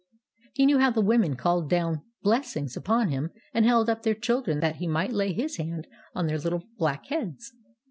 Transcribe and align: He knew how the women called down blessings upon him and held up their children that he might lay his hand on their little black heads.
He 0.53 0.65
knew 0.65 0.79
how 0.79 0.89
the 0.89 0.99
women 0.99 1.35
called 1.35 1.69
down 1.69 2.01
blessings 2.23 2.75
upon 2.75 3.09
him 3.09 3.29
and 3.53 3.67
held 3.67 3.87
up 3.87 4.01
their 4.01 4.15
children 4.15 4.59
that 4.59 4.77
he 4.77 4.87
might 4.87 5.13
lay 5.13 5.31
his 5.31 5.57
hand 5.57 5.85
on 6.15 6.25
their 6.25 6.39
little 6.39 6.63
black 6.79 7.05
heads. 7.09 7.53